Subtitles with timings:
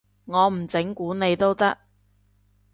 [0.25, 1.77] 我唔整蠱你都得